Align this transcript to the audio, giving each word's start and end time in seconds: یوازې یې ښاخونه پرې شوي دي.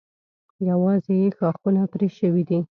یوازې 0.69 1.13
یې 1.21 1.27
ښاخونه 1.37 1.81
پرې 1.91 2.07
شوي 2.17 2.43
دي. 2.49 2.59